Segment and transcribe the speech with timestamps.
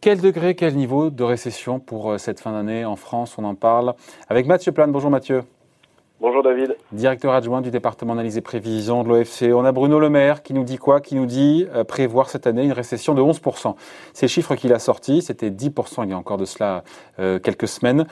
[0.00, 3.36] Quel degré, quel niveau de récession pour euh, cette fin d'année en France?
[3.38, 3.94] On en parle
[4.28, 4.90] avec Mathieu Plane.
[4.90, 5.44] Bonjour Mathieu.
[6.20, 6.76] Bonjour David.
[6.90, 9.54] Directeur adjoint du département analyse et prévision de l'OFC.
[9.54, 11.00] On a Bruno Le Maire qui nous dit quoi?
[11.00, 13.76] Qui nous dit euh, prévoir cette année une récession de 11%.
[14.12, 16.82] Ces chiffres qu'il a sortis, c'était 10% il y a encore de cela
[17.20, 18.06] euh, quelques semaines.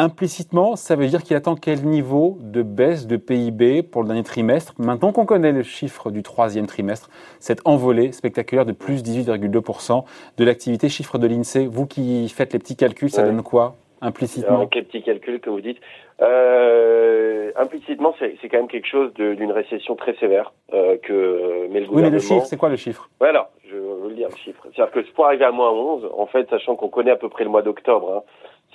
[0.00, 4.22] Implicitement, ça veut dire qu'il attend quel niveau de baisse de PIB pour le dernier
[4.22, 4.72] trimestre.
[4.78, 10.04] Maintenant qu'on connaît le chiffre du troisième trimestre, cette envolée spectaculaire de plus 18,2%
[10.36, 14.68] de l'activité, chiffre de l'INSEE, vous qui faites les petits calculs, ça donne quoi implicitement?
[14.68, 15.78] Quel petit calcul que vous dites.
[16.20, 21.86] Euh, Implicitement, c'est quand même quelque chose d'une récession très sévère euh, que met le
[21.86, 21.94] gouvernement.
[21.96, 23.08] Oui, mais le chiffre, c'est quoi le chiffre?
[23.18, 24.64] Voilà, je vais vous le dire le chiffre.
[24.72, 27.42] C'est-à-dire que pour arriver à moins 11, en fait, sachant qu'on connaît à peu près
[27.42, 28.22] le mois d'octobre, hein,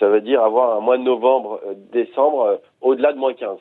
[0.03, 3.57] ça veut dire avoir un mois de novembre, euh, décembre, euh, au-delà de moins 15.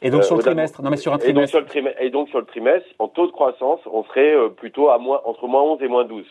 [0.00, 1.54] Et donc euh, sur le trimestre Non, mais sur un trimestre.
[2.00, 5.46] Et donc sur le trimestre, en taux de croissance, on serait plutôt à moins, entre
[5.46, 6.24] moins 11 et moins 12.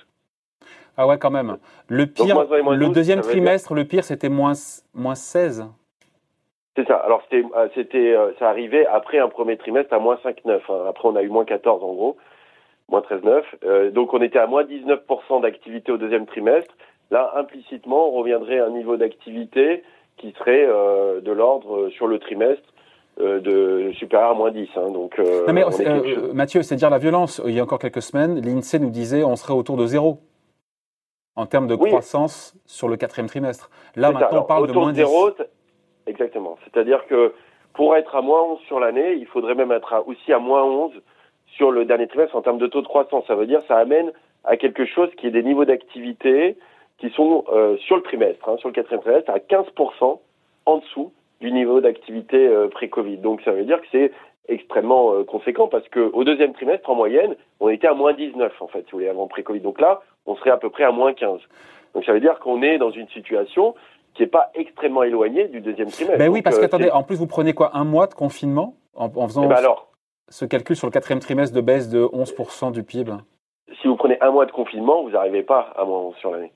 [0.98, 1.58] Ah ouais, quand même.
[1.88, 4.54] Le pire, le deuxième trimestre, le pire, c'était moins,
[4.96, 5.68] moins 16.
[6.76, 6.96] C'est ça.
[6.96, 10.60] Alors c'était, c'était, ça arrivait après un premier trimestre à moins 5,9.
[10.70, 10.86] Hein.
[10.90, 12.18] Après, on a eu moins 14 en gros,
[12.90, 13.92] moins 13,9.
[13.92, 16.74] donc on était à moins 19% d'activité au deuxième trimestre.
[17.14, 19.84] Là, implicitement, on reviendrait à un niveau d'activité
[20.18, 22.64] qui serait euh, de l'ordre euh, sur le trimestre
[23.20, 24.68] euh, de supérieur à moins 10.
[24.76, 24.90] Hein.
[24.90, 25.64] donc, non mais
[26.34, 27.40] Mathieu, c'est dire la violence.
[27.46, 30.22] Il y a encore quelques semaines, l'INSEE nous disait on serait autour de zéro
[31.36, 33.70] en termes de croissance sur le quatrième trimestre.
[33.96, 35.30] Là, maintenant, on parle de moins de zéro,
[36.08, 36.58] Exactement.
[36.64, 37.36] C'est-à-dire que
[37.76, 40.92] pour être à moins 11 sur l'année, il faudrait même être aussi à moins 11
[41.58, 43.24] sur le dernier trimestre en termes de taux de croissance.
[43.28, 44.12] Ça veut dire ça amène
[44.46, 46.58] à quelque chose qui est des niveaux d'activité
[47.00, 50.20] qui sont euh, sur le trimestre, hein, sur le quatrième trimestre, à 15%
[50.66, 53.18] en dessous du niveau d'activité euh, pré-Covid.
[53.18, 54.12] Donc ça veut dire que c'est
[54.48, 58.68] extrêmement euh, conséquent parce qu'au deuxième trimestre, en moyenne, on était à moins 19 en
[58.68, 59.60] fait, si vous voulez, avant pré-Covid.
[59.60, 61.40] Donc là, on serait à peu près à moins 15.
[61.94, 63.76] Donc ça veut dire qu'on est dans une situation
[64.14, 66.20] qui n'est pas extrêmement éloignée du deuxième trimestre.
[66.20, 69.44] Ben oui, parce qu'attendez, en plus vous prenez quoi Un mois de confinement en, faisant
[69.44, 69.88] eh ben alors,
[70.30, 73.12] ce calcul sur le quatrième trimestre de baisse de 11% du PIB
[73.82, 76.52] Si vous prenez un mois de confinement, vous n'arrivez pas à moins 11 sur l'année.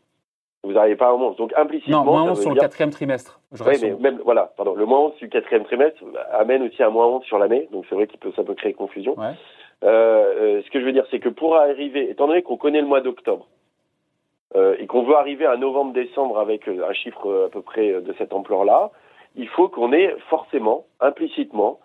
[0.64, 1.32] Vous n'arrivez pas au moins.
[1.38, 2.04] Donc implicitement.
[2.04, 3.40] Non, moins 11 sur le quatrième trimestre.
[3.66, 4.76] oui, mais même, voilà, pardon.
[4.76, 7.70] Le moins 11 sur le quatrième trimestre amène aussi un moins 11 sur l'année.
[7.72, 9.18] Donc c'est vrai que ça peut créer confusion.
[9.18, 9.34] Ouais.
[9.84, 12.82] Euh, euh, ce que je veux dire, c'est que pour arriver, étant donné qu'on connaît
[12.82, 13.48] le mois d'octobre,
[14.56, 18.34] euh, et qu'on veut arriver à novembre-décembre avec un chiffre à peu près de cette
[18.34, 18.92] ampleur-là,
[19.36, 21.80] il faut qu'on ait forcément, implicitement,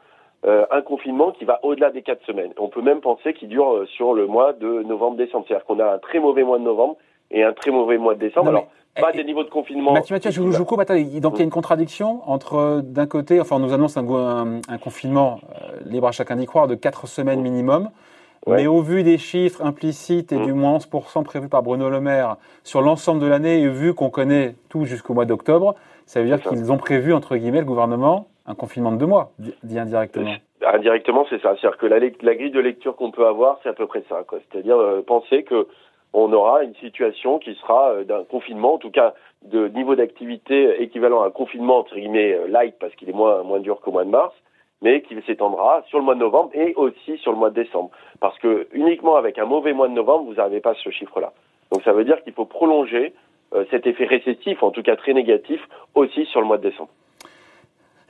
[0.45, 2.53] euh, un confinement qui va au-delà des quatre semaines.
[2.57, 5.45] On peut même penser qu'il dure sur le mois de novembre-décembre.
[5.47, 6.97] C'est-à-dire qu'on a un très mauvais mois de novembre
[7.33, 8.49] et un très mauvais mois de décembre.
[8.49, 8.69] Alors,
[9.01, 9.93] pas eh, des niveaux de confinement.
[9.93, 10.79] Mathieu, Mathieu je vous coupe.
[10.81, 14.79] donc il y a une contradiction entre, d'un côté, enfin, on nous annonce un, un,
[14.79, 17.43] confinement euh, libre à chacun d'y croire de 4 semaines mm.
[17.43, 17.91] minimum.
[18.49, 20.45] Mais au vu des chiffres implicites et mm.
[20.45, 24.11] du moins 11% prévu par Bruno Le Maire sur l'ensemble de l'année, et vu qu'on
[24.11, 25.77] connaît tout jusqu'au mois d'octobre,
[26.07, 29.31] ça veut dire qu'ils ont prévu, entre guillemets, le gouvernement, un confinement de deux mois,
[29.63, 30.33] dit indirectement.
[30.67, 31.55] Indirectement, c'est ça.
[31.61, 34.23] C'est-à-dire que la, la, grille de lecture qu'on peut avoir, c'est à peu près ça.
[34.51, 35.67] C'est-à-dire euh, penser que
[36.13, 40.83] on aura une situation qui sera euh, d'un confinement, en tout cas de niveau d'activité
[40.83, 43.93] équivalent à un confinement entre guillemets euh, light parce qu'il est moins moins dur qu'au
[43.93, 44.35] mois de mars,
[44.83, 47.91] mais qui s'étendra sur le mois de novembre et aussi sur le mois de décembre.
[48.21, 51.33] Parce que uniquement avec un mauvais mois de novembre, vous n'arrivez pas ce chiffre-là.
[51.73, 53.15] Donc ça veut dire qu'il faut prolonger
[53.55, 55.61] euh, cet effet récessif, en tout cas très négatif,
[55.95, 56.91] aussi sur le mois de décembre.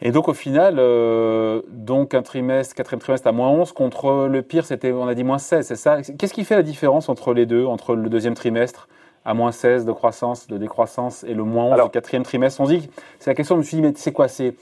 [0.04, 4.42] Et donc au final, euh, donc un trimestre, quatrième trimestre à moins 11, contre le
[4.42, 6.02] pire, c'était, on a dit moins 16, c'est ça?
[6.02, 8.88] Qu'est-ce qui fait la différence entre les deux, entre le deuxième trimestre
[9.24, 12.60] à moins 16 de croissance, de décroissance, et le moins 11 du quatrième trimestre?
[12.60, 12.90] On dit,
[13.20, 14.26] c'est la question, je me suis dit, mais c'est quoi?
[14.26, 14.54] C'est,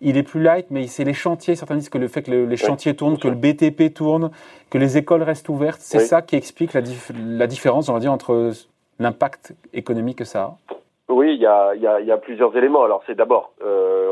[0.00, 2.56] Il est plus light, mais c'est les chantiers, certains disent que le fait que les
[2.56, 4.30] chantiers tournent, que le BTP tourne,
[4.70, 6.82] que les écoles restent ouvertes, c'est ça qui explique la,
[7.18, 8.52] la différence, on va dire, entre
[9.00, 10.58] l'impact économique que ça a?
[11.08, 12.84] Oui, il y a, y, a, y a, plusieurs éléments.
[12.84, 14.10] Alors c'est d'abord, euh,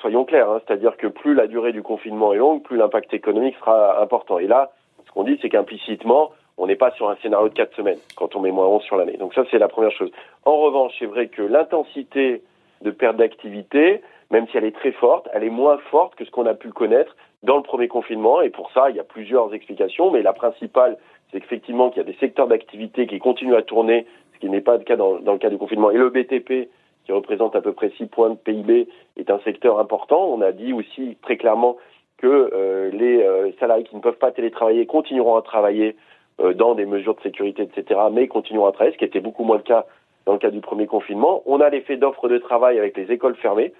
[0.00, 3.56] soyons clairs, hein, c'est-à-dire que plus la durée du confinement est longue, plus l'impact économique
[3.60, 4.38] sera important.
[4.38, 4.72] Et là,
[5.06, 8.34] ce qu'on dit, c'est qu'implicitement, on n'est pas sur un scénario de quatre semaines quand
[8.34, 9.16] on met moins 11 sur l'année.
[9.16, 10.10] Donc ça, c'est la première chose.
[10.44, 12.42] En revanche, c'est vrai que l'intensité
[12.82, 16.30] de perte d'activité, même si elle est très forte, elle est moins forte que ce
[16.30, 18.40] qu'on a pu connaître dans le premier confinement.
[18.40, 20.98] Et pour ça, il y a plusieurs explications, mais la principale,
[21.30, 24.06] c'est effectivement qu'il y a des secteurs d'activité qui continuent à tourner
[24.40, 25.90] ce qui n'est pas le cas dans, le cas du confinement.
[25.90, 26.70] Et le BTP,
[27.04, 30.26] qui représente à peu près 6 points de PIB, est un secteur important.
[30.28, 31.76] On a dit aussi très clairement
[32.18, 35.96] que euh, les euh, salariés qui ne peuvent pas télétravailler continueront à travailler
[36.40, 39.44] euh, dans des mesures de sécurité, etc., mais continueront à travailler, ce qui était beaucoup
[39.44, 39.86] moins le cas
[40.26, 41.42] dans le cas du premier confinement.
[41.46, 43.72] On a l'effet d'offre de travail avec les écoles fermées.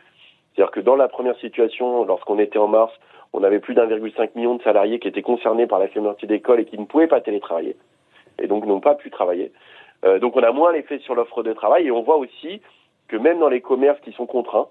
[0.55, 2.93] C'est-à-dire que dans la première situation, lorsqu'on était en mars,
[3.33, 6.65] on avait plus d'1,5 million de salariés qui étaient concernés par la fermeture d'école et
[6.65, 7.77] qui ne pouvaient pas télétravailler,
[8.41, 9.53] et donc n'ont pas pu travailler.
[10.05, 12.61] Euh, donc on a moins l'effet sur l'offre de travail, et on voit aussi
[13.09, 14.69] que même dans les commerces qui sont contraints,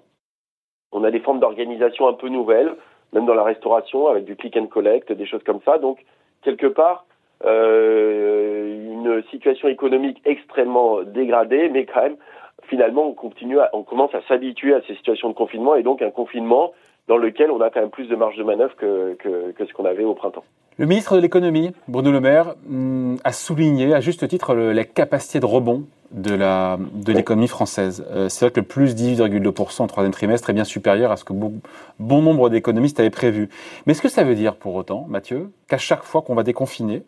[0.92, 2.74] on a des formes d'organisation un peu nouvelles,
[3.14, 5.78] même dans la restauration, avec du click and collect, des choses comme ça.
[5.78, 6.00] Donc,
[6.44, 7.06] quelque part,
[7.46, 12.18] euh, une situation économique extrêmement dégradée, mais quand même,
[12.64, 16.02] finalement, on continue, à, on commence à s'habituer à ces situations de confinement et donc
[16.02, 16.74] un confinement
[17.08, 19.18] dans lequel on a quand même plus de marge de manœuvre que,
[19.58, 20.44] ce qu'on avait au printemps.
[20.80, 25.42] Le ministre de l'économie, Bruno Le Maire, hmm, a souligné à juste titre la capacité
[25.42, 28.08] de rebond de la de l'économie française.
[28.10, 31.26] Euh, c'est vrai que le plus 18,2% au troisième trimestre est bien supérieur à ce
[31.26, 31.52] que bon,
[32.00, 33.50] bon nombre d'économistes avaient prévu.
[33.86, 37.04] Mais est-ce que ça veut dire pour autant, Mathieu, qu'à chaque fois qu'on va déconfiner,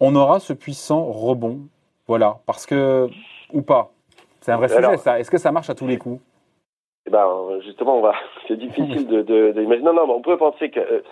[0.00, 1.58] on aura ce puissant rebond?
[2.08, 3.06] Voilà, parce que
[3.52, 3.92] ou pas?
[4.40, 5.20] C'est un vrai sujet ça.
[5.20, 6.22] Est-ce que ça marche à tous les coups?
[7.06, 7.28] Eh ben,
[7.66, 8.14] justement, on va.
[8.48, 9.52] C'est difficile de, de,
[9.82, 11.02] Non, non, mais on peut penser que euh,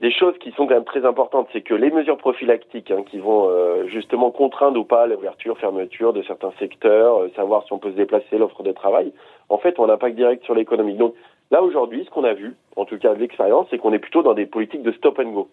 [0.00, 3.18] des choses qui sont quand même très importantes, c'est que les mesures prophylactiques hein, qui
[3.18, 7.78] vont euh, justement contraindre ou pas l'ouverture, fermeture de certains secteurs, euh, savoir si on
[7.78, 9.12] peut se déplacer, l'offre de travail,
[9.48, 10.94] en fait, ont un impact direct sur l'économie.
[10.94, 11.14] Donc
[11.50, 14.22] là, aujourd'hui, ce qu'on a vu, en tout cas de l'expérience, c'est qu'on est plutôt
[14.22, 15.48] dans des politiques de stop and go.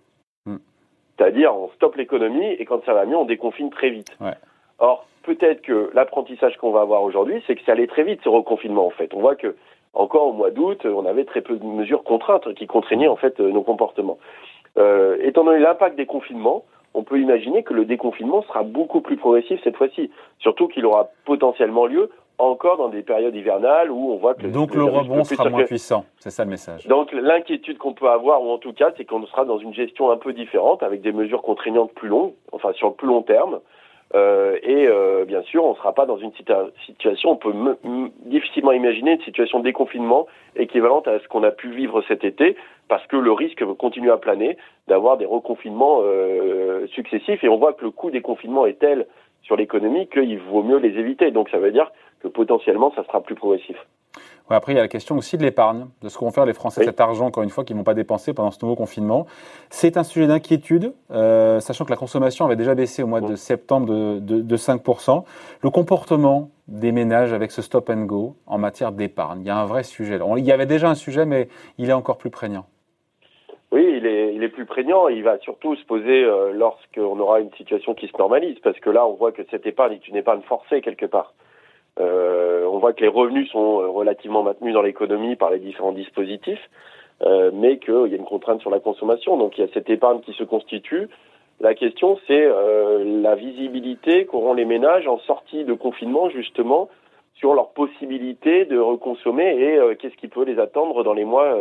[0.46, 0.58] Hmm.
[1.18, 4.12] C'est-à-dire, on stoppe l'économie et quand ça va mieux, on déconfine très vite.
[4.20, 4.34] Ouais.
[4.80, 8.30] Or, peut-être que l'apprentissage qu'on va avoir aujourd'hui, c'est que ça allait très vite, ce
[8.30, 9.14] reconfinement, en fait.
[9.14, 9.56] On voit que
[9.94, 13.40] encore au mois d'août, on avait très peu de mesures contraintes qui contraignaient en fait
[13.40, 14.18] nos comportements.
[14.78, 19.18] Euh, étant donné l'impact des confinements, on peut imaginer que le déconfinement sera beaucoup plus
[19.18, 20.12] progressif cette fois-ci.
[20.40, 22.10] Surtout qu'il aura potentiellement lieu
[22.40, 24.48] encore dans des périodes hivernales où on voit que...
[24.48, 26.88] Donc le, rebond sera moins puissant, c'est ça le message.
[26.88, 30.10] Donc l'inquiétude qu'on peut avoir, ou en tout cas, c'est qu'on sera dans une gestion
[30.12, 33.60] un peu différente, avec des mesures contraignantes plus longues, enfin sur le plus long terme,
[34.16, 37.54] euh, et euh, bien sûr, on ne sera pas dans une situation, on peut
[38.26, 42.56] difficilement imaginer une situation de déconfinement équivalente à ce qu'on a pu vivre cet été,
[42.88, 44.58] parce que le risque continue à planer
[44.88, 49.08] d'avoir des reconfinements euh, successifs, et on voit que le coût des confinements est tel
[49.42, 51.32] sur l'économie qu'il vaut mieux les éviter.
[51.32, 53.78] Donc ça veut dire que potentiellement, ça sera plus progressif
[54.50, 56.84] après, il y a la question aussi de l'épargne, de ce qu'ont faire les Français
[56.84, 59.26] cet argent, encore une fois, qu'ils ne vont pas dépenser pendant ce nouveau confinement.
[59.70, 63.36] C'est un sujet d'inquiétude, euh, sachant que la consommation avait déjà baissé au mois de
[63.36, 65.24] septembre de, de, 5%.
[65.62, 69.58] Le comportement des ménages avec ce stop and go en matière d'épargne, il y a
[69.58, 70.20] un vrai sujet.
[70.38, 71.48] Il y avait déjà un sujet, mais
[71.78, 72.66] il est encore plus prégnant.
[73.72, 75.08] Oui, il est, il est plus prégnant.
[75.08, 78.90] Il va surtout se poser euh, lorsqu'on aura une situation qui se normalise, parce que
[78.90, 81.34] là, on voit que cette épargne est une épargne forcée quelque part.
[82.00, 85.92] Euh, on voit que les revenus sont euh, relativement maintenus dans l'économie par les différents
[85.92, 86.70] dispositifs,
[87.22, 89.38] euh, mais qu'il y a une contrainte sur la consommation.
[89.38, 91.08] Donc il y a cette épargne qui se constitue.
[91.60, 96.90] La question, c'est la visibilité qu'auront les ménages en sortie de confinement, justement,
[97.36, 101.56] sur leur possibilité de reconsommer et qu'est-ce qui peut les attendre dans les mois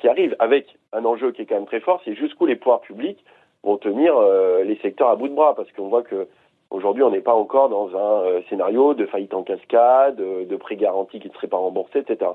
[0.00, 2.80] qui arrivent, avec un enjeu qui est quand même très fort, c'est jusqu'où les pouvoirs
[2.80, 3.24] publics
[3.62, 4.14] vont tenir
[4.64, 6.26] les secteurs à bout de bras, parce qu'on voit que
[6.70, 10.76] Aujourd'hui, on n'est pas encore dans un euh, scénario de faillite en cascade, de prêts
[10.76, 12.32] garantis qui ne seraient pas remboursés, etc.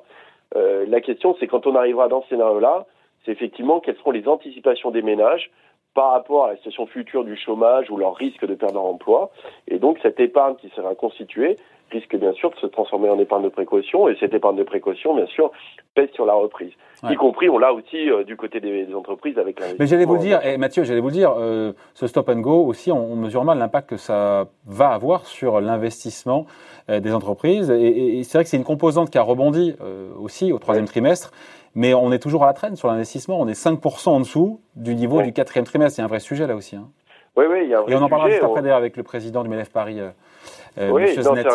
[0.55, 2.85] Euh, la question, c'est quand on arrivera dans ce scénario-là,
[3.23, 5.51] c'est effectivement quelles seront les anticipations des ménages
[5.93, 9.31] par rapport à la situation future du chômage ou leur risque de perdre leur emploi.
[9.67, 11.57] Et donc, cette épargne qui sera constituée
[11.93, 14.09] risque bien sûr de se transformer en épargne de précaution.
[14.09, 15.51] Et cette épargne de précaution, bien sûr,
[15.95, 16.71] pèse sur la reprise.
[17.09, 19.67] Y compris, on l'a aussi euh, du côté des, entreprises avec la.
[19.79, 22.39] Mais j'allais vous le dire, et Mathieu, j'allais vous le dire, euh, ce stop and
[22.39, 26.45] go aussi, on, mesure mal l'impact que ça va avoir sur l'investissement
[26.89, 27.69] euh, des entreprises.
[27.69, 29.75] Et, c'est vrai que c'est une composante qui a rebondi
[30.17, 31.31] aussi au troisième trimestre.
[31.75, 33.39] Mais on est toujours à la traîne sur l'investissement.
[33.39, 35.99] On est 5% en dessous du niveau du quatrième trimestre.
[35.99, 36.75] A un vrai sujet là aussi.
[36.75, 36.89] Hein.
[37.35, 38.95] Oui, oui, il y a un vrai Et on en parlera juste après d'ailleurs avec
[38.95, 40.11] le président du MELEF Paris, euh,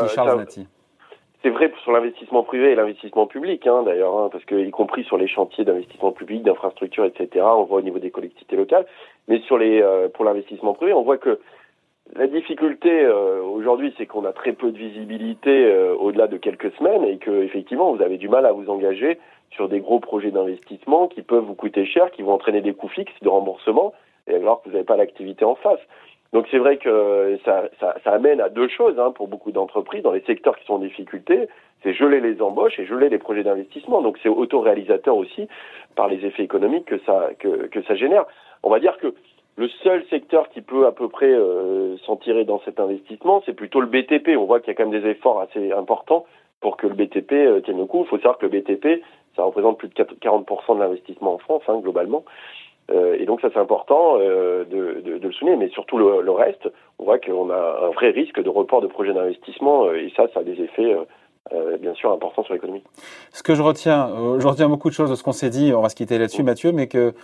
[0.09, 0.47] Charles
[1.43, 5.05] C'est vrai sur l'investissement privé et l'investissement public, hein, d'ailleurs, hein, parce que y compris
[5.05, 7.45] sur les chantiers d'investissement public, d'infrastructures, etc.
[7.45, 8.87] On voit au niveau des collectivités locales,
[9.29, 11.39] mais sur les euh, pour l'investissement privé, on voit que
[12.17, 17.05] la difficulté euh, aujourd'hui, c'est qu'on a très peu de visibilité au-delà de quelques semaines
[17.05, 19.19] et que effectivement, vous avez du mal à vous engager
[19.51, 22.89] sur des gros projets d'investissement qui peuvent vous coûter cher, qui vont entraîner des coûts
[22.89, 23.93] fixes de remboursement,
[24.29, 25.81] et alors que vous n'avez pas l'activité en face.
[26.33, 30.03] Donc c'est vrai que ça, ça, ça, amène à deux choses hein, pour beaucoup d'entreprises
[30.03, 31.49] dans les secteurs qui sont en difficulté,
[31.83, 34.03] c'est geler les embauches et geler les projets d'investissement.
[34.03, 35.49] Donc c'est autoréalisateur aussi
[35.97, 38.27] par les effets économiques que ça que, que ça génère.
[38.63, 39.15] On va dire que
[39.57, 43.55] le seul secteur qui peut à peu près euh, s'en tirer dans cet investissement, c'est
[43.55, 44.37] plutôt le BTP.
[44.39, 46.27] On voit qu'il y a quand même des efforts assez importants
[46.61, 48.03] pour que le BTP euh, tienne le coup.
[48.03, 49.03] Il faut savoir que le BTP,
[49.35, 52.25] ça représente plus de 40% de l'investissement en France, hein, globalement.
[52.91, 56.23] Euh, et donc ça c'est important euh, de, de, de, le souligner, mais surtout le,
[56.23, 56.69] le reste,
[56.99, 60.27] on voit qu'on a un vrai risque de report de projets d'investissement euh, et ça,
[60.33, 60.97] ça a des effets
[61.81, 62.83] bien sûr important sur l'économie.
[63.33, 65.81] Ce que je retiens, je retiens beaucoup de choses de ce qu'on s'est dit, on
[65.81, 67.15] va se quitter là-dessus, Mathieu, mais que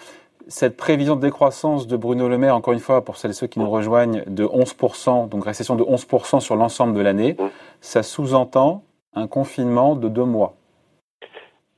[0.49, 3.49] cette prévision de décroissance de Bruno Le Maire, encore une fois, pour celles et ceux
[3.49, 7.37] qui nous rejoignent, de 11%, donc récession de 11% sur l'ensemble de l'année,
[7.83, 8.83] ça sous-entend
[9.15, 10.55] un confinement de deux mois.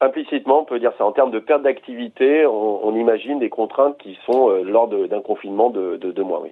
[0.00, 1.04] Implicitement, on peut dire ça.
[1.04, 5.70] En termes de perte d'activité, on, imagine des contraintes qui sont euh, lors d'un confinement
[5.70, 6.50] de, deux mois, oui.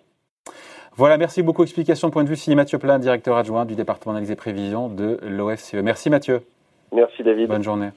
[0.96, 1.62] Voilà, merci beaucoup.
[1.62, 5.18] Explication point de vue signé Mathieu Plein, directeur adjoint du département d'analyse et prévision de
[5.22, 5.74] l'OFCE.
[5.74, 6.42] Merci Mathieu.
[6.92, 7.48] Merci David.
[7.48, 7.90] Bonne journée.